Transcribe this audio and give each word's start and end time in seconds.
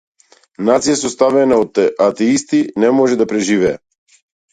Нација 0.69 0.95
составена 1.01 1.59
од 1.63 1.81
атеисти 2.05 2.61
не 2.85 2.91
може 3.01 3.19
да 3.21 3.29
преживее. 3.33 3.75